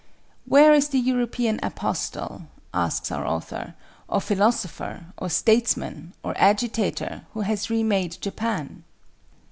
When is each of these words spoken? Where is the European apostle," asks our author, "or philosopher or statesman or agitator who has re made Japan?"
Where 0.45 0.73
is 0.73 0.87
the 0.89 0.97
European 0.97 1.59
apostle," 1.61 2.47
asks 2.73 3.11
our 3.11 3.23
author, 3.23 3.75
"or 4.07 4.19
philosopher 4.19 5.05
or 5.15 5.29
statesman 5.29 6.15
or 6.23 6.33
agitator 6.39 7.21
who 7.35 7.41
has 7.41 7.69
re 7.69 7.83
made 7.83 8.17
Japan?" 8.19 8.83